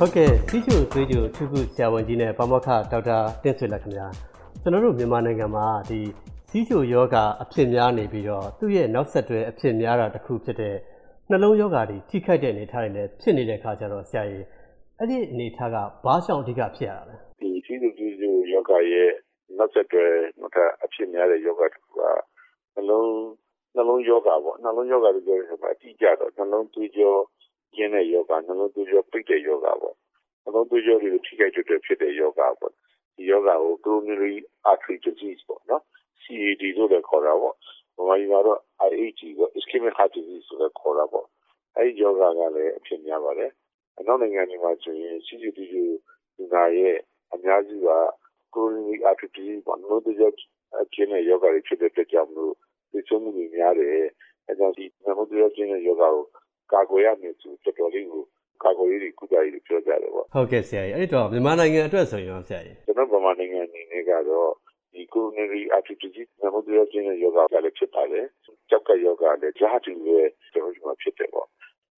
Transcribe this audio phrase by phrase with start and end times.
[0.00, 4.06] ဟုတ်ကဲ့စီးချိုသွေးချိုထုခုဆရာဝန်ကြီးနဲ့ပါမောက္ခဒေါက်တာတင့်ဆွေလက်ခင်ဗျာ
[4.62, 6.00] ကျွန်တော်တို့မြန်မာနိုင်ငံမှာဒီ
[6.48, 10.74] စီးချိုယောဂအဖြစ်များနေပြီးတော့သူ့ရဲ့နောက်ဆက်တွဲအဖြစ်များတာတစ်ခုဖြစ်တဲ့
[11.30, 14.44] နှလုံးယောဂါတွေထိခိုက်တဲ့အနေအထားတွေလည်းဖြစ်နေတဲ့အခါကျတော့ဆရာကြီး
[14.98, 19.10] အဲ့ဒီအနေအထားကဘာကြောင့်အဓိကဖြစ်ရတာလဲဒီစီးချိုသွေးချိုယောဂရဲ့
[19.58, 20.04] နောက်ဆက်တွဲ
[20.40, 22.02] နောက်ထပ်အဖြစ်များတဲ့ယောဂတစ်ခုက
[22.74, 23.10] နှလုံး
[23.76, 27.14] နှလုံးယောဂပေါ့နှလုံးယောဂတွေပြောရမှာအတိအကျတော့နှလုံးသွေးကြော
[27.74, 29.94] ကျင်းတဲ့ယောဂနှလုံးသွေးကြောပိတ်တဲ့ယောဂပေါ့
[30.42, 32.72] နှလုံးသွေးကြောတွေကိုထိခိုက်တဲ့ဖြစ်တဲ့ယောဂပေါ့
[33.16, 34.34] ဒီယောဂကို coronary
[34.70, 35.82] artery disease ပေါ့နော်
[36.22, 37.54] CAD လို့လည်းခေါ်တာပေါ့
[37.96, 41.26] ဗမာပြည်မှာတော့ IHG ပေါ့ ischemic heart disease ဆိုလည်းခေါ်တာပေါ့
[41.76, 43.50] အဲဒီယောဂကလည်းအဖြစ်များပါတယ်
[43.98, 45.58] အနောက်နိုင်ငံတွေမှာဆိုရင် CCD
[46.36, 46.96] လူနာရဲ့
[47.32, 47.90] အများစုက
[48.54, 50.30] coronary artery disease ပေါ့နှလုံးသွေးကြော
[50.94, 52.54] ကျင်းတဲ့ယောဂတွေဖြစ်တဲ့အတွက်ကြောင့်မလို့
[52.92, 53.98] သိဆုံးမှုတွေများတယ်
[54.46, 56.16] အဲကြောင့်ဒီနှလုံးသွေးကြောကျင်းတဲ့ယောဂကို
[56.72, 58.22] ကာကွယ်ရမယ်ဆိုတော်တော်လေးကို
[58.64, 64.50] ကာကွယ်ရေးတွေကုသရေးတွေပြောကြတယ်ပေါ့ဟုတ်ကဲ့ဆရာကြီးအဲ့တော့မြန်မာနိုင်ငံအတွက်ဆိုရင်ရောဆရာကြီးကျွန်တော်မြန်မာနိုင်ငံအနေနဲ့ကတော့
[64.92, 68.26] ဒီ coronary artery disease နှလုံးသွေးကြောကျင်းတဲ့ယောဂကလည်းဖြစ်ပါတယ်
[68.70, 70.18] ကြောက်ကယောဂလည်းကြားတူပဲ
[70.52, 71.48] ကျွန်တော်တို့မှာဖြစ်တယ်ပေါ့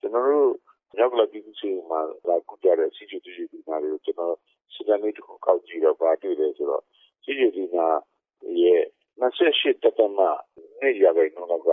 [0.01, 0.51] ကျွန်တော်တို့
[0.97, 4.35] မြောက်ကလပြည်သူ့စီမှာလာကုကြတဲ့စီချူတူဒီနာတွေကိုကျွန်တော်
[4.75, 6.83] စီကံလေးတစ်ခုကောက်ကြည့်တော့ဗာတွေ့တယ်ဆိုတော့
[7.25, 7.87] စီချူဒီနာ
[8.63, 8.83] ရဲ့
[9.21, 10.19] 28တသမ
[10.81, 11.71] နဲ့ရပါတော့က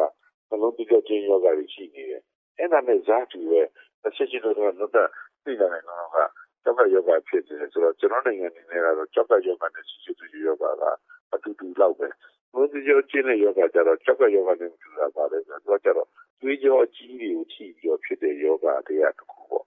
[0.49, 2.16] နှလုံးသွေးကြောကျင်းယောဂတွေရှိနေတယ်
[2.57, 3.61] အဲ့ဒါနဲ့ဇာတူပဲ
[4.01, 5.09] ဆက်ရှိတော့တော့တော့
[5.45, 6.17] သိလာတယ်တော့က
[6.63, 10.83] ကျောက်ကယောဂဖြစ်နေတယ်ဆိုတော့ ကျွန်တော်နိုင်ငံနေနဲ့ကတော့ ကျောက်ကယောဂနဲ့ ဆီချူသူယောဂက
[11.33, 12.07] အတူတူလောက်ပဲ
[12.53, 16.07] ဘုန်းကြီးကျော်ချင်းတဲ့ယောဂကျတော့ ကျောက်ကယောဂနဲ့တူတာပါလေဆိုတော့ကျတော့
[16.41, 19.65] သွေးကြောအကြီးတွေကို ထိပြီးတော့ဖြစ်တဲ့ယောဂတရားတစ်ခုပေါ့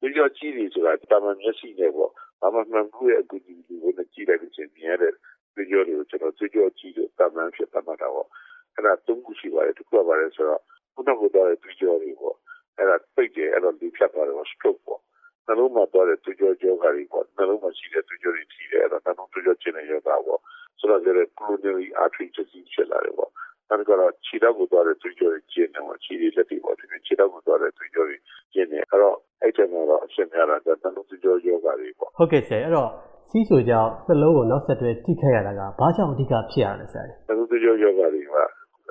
[0.00, 5.12] သွေးကြောကြီးတွေဆိုတာတာမန်မျက်စိနဲ့ပေါ့ ဘာမှ မှန်ဘူးရဲ့ အကူအညီတွေနဲ့ ကြည့်လိုက်လို့ချင်းမြင်ရတဲ့
[5.54, 8.26] သွေးကြောတွေကို ကျွန်တော်သွေးကြောကြီးလို့တာမန်ဖြစ်တတ်မှာတော့
[8.74, 12.36] အဲ့ဒါသုံးခုရှိပါတယ် တစ်ခုကပါတယ်ဆိုတော့ခု နကပြောတဲ့သွေးကြောတွေပေါ့
[12.78, 15.00] အဲ့ဒါပိတ်တယ်အဲ့တော့ဒီဖြတ်သွားတယ် stroke ပေါ့
[15.46, 20.40] နှလုံးမှာသွားတဲ့သွေးကြောကြောဂါတွေပေါ့နှလုံးမှာရှိတဲ့သွေးကြောတွေထိတယ်အဲ့တော့နှလုံးသွေးကြောကျင်းတဲ့ယောဂပေါ့
[20.78, 23.30] ဆိုတော့လည်း coronary artery disease ဖြစ်လာတယ်ပေါ့
[23.68, 28.16] နောက်ကတော့ခြေထောက်ကိုသွားတဲ့သွေးကြောတွေကျင်းတယ်ပေါ့ခြေတွေလက်တွေပေါ့ဒီခြေထောက်ကိုသွားတဲ့သွေးကြောတွေ
[28.54, 32.90] ကျင်းတယ်အဲ့တော့အဲ့တဲ့မှာတော့အရှင်းများတာကနှလုံးသွေးကြောယောဂါတွေပေါ့ဟုတ်ကဲ့ဆရာအဲ့တော့
[33.30, 38.34] စီးချိုကြောင့်နှလုံးကိုနောက်ဆက်တွဲထိခိုက်ရတာကဘာကြောင့်အဓိကဖြစ်ရလဲဆရာနှလုံးသွေးကြောယောဂါတွေက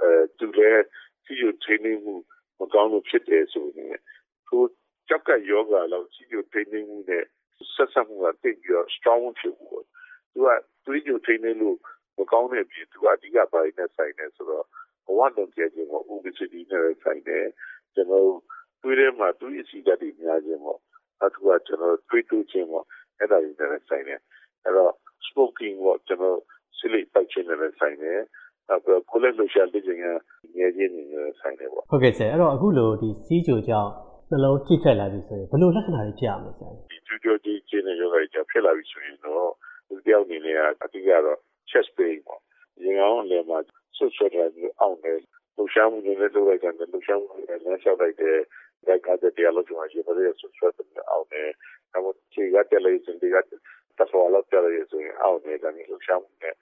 [0.01, 0.81] အဲသူလည်း
[1.25, 2.15] စီးချိုထိနေမှု
[2.59, 3.97] မကောင်းလို့ဖြစ်တယ်ဆိုရင်
[4.47, 4.61] ထို
[5.07, 7.23] ကြောက်ကယောဂလောက်စီယိုထိနေမှုနဲ့
[7.75, 9.85] ဆက်ဆက်မှုကတိတ်ပြီးတော့ strong ဖြစ်ဘူး
[10.31, 10.47] သူက
[10.85, 11.77] သွေးကြိုထိနေလို့
[12.17, 14.65] မကောင်းတဲ့ပြည်သူကအဓိကပိုင်းနဲ့ဆိုင်နေဆိုတော့
[15.05, 17.47] ဘဝလုံးကျခြင်းပေါ့ obesity နဲ့ဆိုင်တယ်
[17.93, 18.29] ကျွန်တော်
[18.81, 20.79] သွေးထဲမှာသွေးအဆီဓာတ်တွေများခြင်းပေါ့
[21.23, 22.85] အထူးကကျွန်တော်သွေးတိုးခြင်းပေါ့
[23.17, 24.19] အဲ့ဒါတွေနဲ့ဆိုင်တယ်
[24.63, 24.93] အဲ့တော့
[25.27, 26.39] smoking ပေါ့ကျွန်တော်
[26.77, 28.40] ဆီလိပိုက်ခြင်းနဲ့ဆိုင်တယ်နော
[28.75, 30.05] က်ပြီးကိုလက်လှရှာလက်ခြင်းက
[30.57, 31.03] ငယ်ချင်းနေ
[31.39, 33.91] ဆိုင်တယ်ပေါ့ဟုတ်ကဲ့ဆရာအဲ့တော့အခုလိုဒီစီးကြိုကြောင့်
[34.29, 39.49] နှလုံးထိခိုက်လာပြီဆိုရင်ဘယ်လိုလက္ခဏာတွေဖြစ်ရမလဲဆရာဒီကျူးကျော်ကြီးကျင်းတဲ့ယောဂတွေကြောင့်ဖြစ်လာပြီဆိုရင်တော့
[39.87, 41.37] ဒီတယောက်အနေနဲ့အတိကတော့
[41.69, 42.41] chest pain ပေါ့
[42.83, 43.57] ရင်ကောင်းလည်းမှာ
[43.97, 45.17] ဆွတ်ဆွတ်တာမျိုးအောင့်တယ်
[45.55, 48.37] လှူရှားမှုတွေလည်းလုပ်လိုက်တယ်လှူရှားမှုတွေလည်းလမ်းလျှောက်လိုက်တယ်
[48.87, 51.49] ဒါကတည်းကလို့ကျွန်တော်ရေပရိဆွတ်ဆွတ်တယ်အောင့်တယ်
[51.95, 53.37] အခုခြေကတက်လိုက်ရင်ဒီက
[53.97, 56.55] တဆောလောက်တက်လိုက်ဆိုရင်အောင့်တယ်ဒါမျိုးလှူရှားမှုနဲ့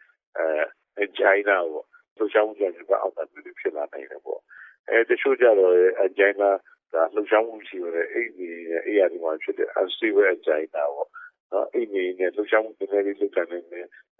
[0.97, 1.85] အဲဂျိုင်းနာပေါ့
[2.19, 4.41] လှူရှားမှုတွေကအောင့်တယ်ဖြစ်လာနိုင်တယ်ပေါ့
[4.89, 6.51] အဲတချို့ကြတော့အဂျိုင်းနာ
[6.93, 8.49] ဒါလှုပ်ရှားမှုရှိတယ်အိတ်နေ
[8.85, 11.07] အိယာဒီမှာဖြစ်တဲ့ unstable angina ပေါ့
[11.51, 13.59] နော်အိတ်နေနဲ့ လှုပ်ရှားမှု နည်းနည်းလေး လုပ်တယ်နေ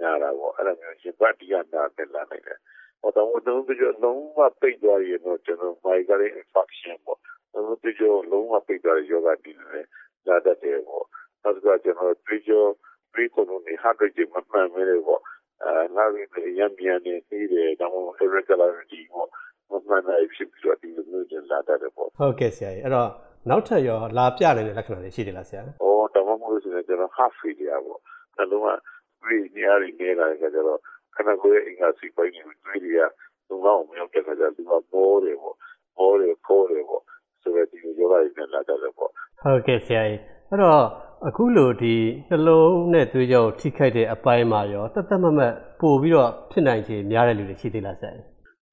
[0.02, 2.60] ညာတာပေါ့ အဲ့လိုမျိုးရှင်ဘတ်ဒီယာနာနဲ့ လာနိုင်တယ်
[3.02, 7.20] ဟောတော့တော့ဒီလုံးဝပိတ်သွားရင်တော့ကျွန်တော် migraine infarction ပေါ့
[7.54, 9.86] တော့ဒီကျော်လုံးဝပိတ်သွားတဲ့ယောဂဒီနဲ့
[10.28, 11.06] လာတတ်တယ်ပေါ့
[11.44, 12.70] နောက်ကကျွန်တော်ဒီကျော်
[13.14, 15.22] pre coronary heart rate မမှန်မဲလေပေါ့
[15.64, 19.28] အဲငါ့ရဲ့ရံမြန်နေသေးတယ်ဒါမှမဟုတ် irregularity ပေါ့
[19.70, 23.10] မမှန်နိုင်ဖြစ်ပြီးတော့ဒီလိုမျိုးကျလာတတ်တယ်ပေါ့ဟုတ်ကဲ့ဆရာကြီးအဲ့တော့
[23.50, 28.00] နောက်ထပ်ရောလာပြနေတဲ့လက္ခဏာတွေရှိတယ်လားဆရာ။အော်တမမို့ဆိုရင်ကျွန်တော် half failure ပေါ့။
[28.38, 28.68] နှလုံးက
[29.24, 30.80] ပြီးနေရာတွေနေလာတဲ့အခါကျတော့
[31.16, 33.02] ခဏကိုယ်အင်္ဂါစီပိုင်းတွေတွေးတွေက
[33.48, 35.56] သူ့ကောင်မရောက်တဲ့အခါကျတော့သူကပေါ်တယ်ပေါ့။
[35.98, 37.02] ပေါ်တယ်ပေါ်တယ်ပေါ့။
[37.42, 39.10] ဆိုတော့ဒီလိုယောဂတွေနဲ့လာတတ်တယ်ပေါ့။
[39.42, 40.20] ဟုတ်ကဲ့ဆရာကြီး။
[40.52, 40.82] အဲ့တော့
[41.28, 41.96] အခုလိုဒီ
[42.30, 48.26] နှလုံးနဲ့သွေးကြောထိခိုက်တဲ့အပိုင်းမှာရောတသက်မမတ်ပို့ပြီးတော့ဖြစ်နိုင်ခြေများတဲ့လူတွေရှိသေးလားဆရာကြီး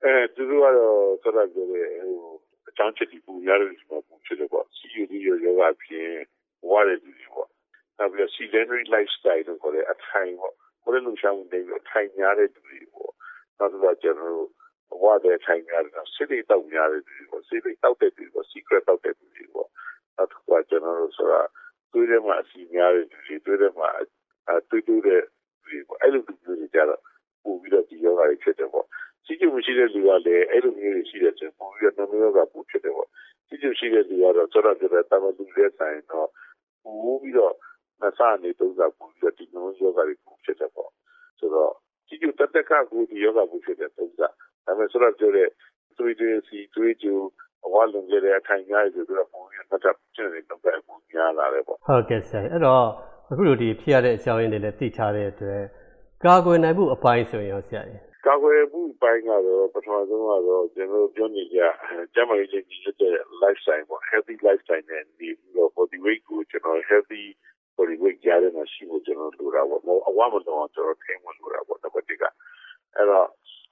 [0.04, 2.14] အဲသူတို့ကတော့ဆက်လက်ပြောတဲ့ဟို
[2.68, 6.10] အချောင်းချက်ဒီပူများတဲ့ဒီမှာပူဖြစ်တယ်ပေါ့ CUD ရောယောဂဖြစ်
[6.70, 7.48] ဝါတဲ့လူတွေပေါ့
[7.98, 13.12] နောက်ပြီး sedentary lifestyle ကိုခေါ်တဲ့အထိုင်ပေါ့ကိုယ်လုံရှားမှုတွေအထိုင်များတဲ့လူတွေပေါ့
[13.58, 14.50] နောက်တော့ကျွန်တော်တို့
[15.04, 19.68] ဝါတဲ့ထိုင်များတဲ့စစ်တွေတောက်များတဲ့လူတွေပေါ့စစ်တွေတောက်တဲ့လူတွေပေါ့ secret တောက်တဲ့လူတွေပေါ့
[20.16, 21.42] နောက်တော့ကျွန်တော်တို့ဆိုတာ
[21.96, 27.00] တွေးထဲမှာအစီများတဲ့လူတွေတွေးထဲမှာအဲတွေးတူးတဲ့လူတွေပေါ့အဲ့လိုလူတွေကြတော့
[27.42, 28.86] ပို့ပြီးတော့ဒီယောဂတွေဖြစ်တယ်ပေါ့
[29.24, 33.08] စီးကျူမရှိတဲ့လူကလည်းအဲ့လိုမျိုးတွေရှိတဲ့ဆိုပုံပြီးတော့နှမျိုးကပူဖြစ်တယ်ပေါ့
[33.46, 36.28] စီးကျူရှိတဲ့လူကတော့စောတော့ပြတဲ့တာမလူတဲ့ဆိုင်တော့
[36.84, 37.54] ပိုပြီးတော့
[38.00, 40.90] နှစ်ဆအနေသုံးဆပိုပြီးတော့ဒီနှလုံးရောဂါတွေပိုဖြစ်တယ်ပေါ့
[41.38, 41.72] ဆိုတော့
[42.08, 44.28] ကြီးကျတက်တက်ကကိုဒီယောဂပိုဖြစ်တယ်သုံးဆဒါ
[44.64, 45.48] ပေမဲ့ဆိုတော့ပြောတဲ့
[45.98, 47.18] သွေးတွေစီသွေးကြို
[47.66, 52.84] အဝလုံခဲ့တဲ့အထိုင်များတွေဆိုတော့ပုံရနှစ်တက်ဖြစ်နေတော့ပဲပုံများလာတယ်ပေါ့ဟုတ်ကဲ့ဆရာအဲ့တော့
[53.30, 55.62] အခုလိုဒီဖြစ်ရတဲ့အကြောင်းရင်းတွေလည်းသိထားတဲ့အတွက်
[56.24, 61.58] ကာကွယ်နိုင်မှုအပိုင်းဆိုရင်ရောဆရာကြီးကာကွယ်မှုပိုင်းကတော့ပထမဆုံးကတော့ကျွန်တော်ပြောနေကြ
[62.14, 67.24] ကျန်းမာရေးကြီးကြီးတဲ့ lifestyle ပေါ့ healthy lifestyle နဲ့နေပြီးတော့ body weight ကိုကျွန်တော် healthy
[67.76, 72.22] body weight ကြားထဲမှာရှိဖို့ကျွန်တော်လိုတာပေါ့မဟုတ်အဝမတော်အောင်ကျွန်တော်ထိန်းဖို့လိုတာပေါ့တပတ်တက
[72.94, 73.26] အဲ့တော့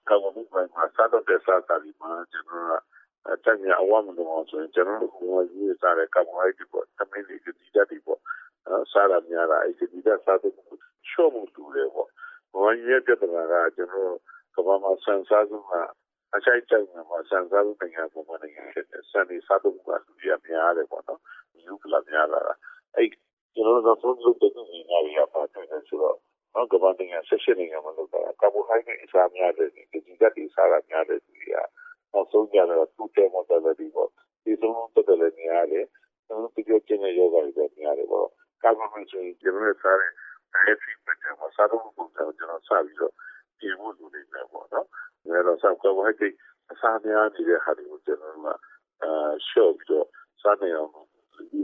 [0.08, 2.93] ကာကွယ်မှုပိုင်းမှာစားတော့တဲ့စားတာဒီမှာကျွန်တော်အ
[3.44, 5.18] တမ်းရအဝမတော်အောင်ဆိုရင်ကျွန်တော်တို့က
[5.56, 8.20] ရေးစားတဲ့ကာကွယ်ရေးပေါ့သမင်းတွေဒီတက်တွေပေါ့
[8.92, 10.52] စားရများတာအဲ့ဒီတက်စားတဲ့
[11.08, 12.08] ချော့မှုတူတယ်ပေါ့
[12.52, 14.14] ဘာရဲ့ပြဿနာကကျွန်တော်
[14.54, 15.72] ကမ္ဘာမှာဆန်စားစုက
[16.34, 21.20] အချိုက်တိုက်မှာဆန်စားစုနိုင်ငံပေါ်မှာနိုင်ငံဖြစ်တယ်ဆန်ဒီစားတော့ကလူကြီးများတယ်ပေါ့နော်
[21.64, 22.54] ယူကလာများလာတာ
[22.96, 23.08] အဲ့
[23.54, 26.18] ကျွန်တော်တို့သုံးလို့တဲ့ဒီနေရာပါတယ်ဆိုတော့
[26.54, 31.54] နော်ကမ္ဘာနိုင်ငံဆက်ရှိနိုင်ငံမှာလုပ်တာကာဘိုဟိုက်ဒရိတ်အစားများတယ်ဒီဒီကတိစားတာများတယ်ဒီက
[32.14, 34.08] နောက်ဆုံးကြတော့သူ့တဲ့မော်တယ်ဒီပေါ့
[34.44, 35.86] ဒီဆုံးတက်တယ်လည်းများတယ်
[36.26, 38.28] ကျွန်တော်တို့ပြောချင်တဲ့ယောဂတွေလည်းများတယ်ပေါ့
[38.62, 40.12] ကာဘိုဟိုက်ဆိုရင်ကျွန်တော်စားတဲ့
[40.52, 43.14] dietary pattern မှာစားတော့ပုံစံကျွန်တော်စပြီးတော့
[43.58, 44.86] ပြင်ဖို့လိုနေတယ်ပေါ့နော်။
[45.24, 46.32] ဒါတော့ဆောက်ကဝိုက်တဲ့
[46.70, 48.48] အစားများနေတဲ့ဟာတွေကိုကျွန်တော်က
[49.02, 50.06] အာရှော့ပြီးတော့
[50.42, 50.90] စားနေအောင်
[51.34, 51.62] ဒီ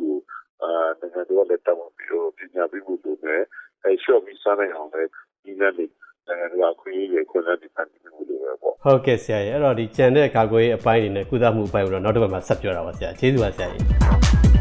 [0.63, 0.71] အာ
[1.01, 3.43] နိုင်ငံတော်လက်တောင်းပြီးတော့ပညာပေးဖို့လိုတယ်။
[3.85, 5.11] အဲရှော့ပြီးစားနေအောင်လည်း
[5.43, 14.60] ဒီနေ့နိုင်ငံတော်ခွင့်ရခွင့်နဲ့ဒီပတ်ပြီးလို့ပဲပေါ့ ဟုတ်ကဲ့ဆရာကြီးအဲ့တော့ဒီကြံတဲ့ကာကွယ်ရေးအပိုင်းတွေနဲ့ကုသမှုအပိုင်းကိုတော့နောက်တစ်ပတ်မှာဆက်ပြောတာပါဆရာကျေးဇူးပါဆရာကြီး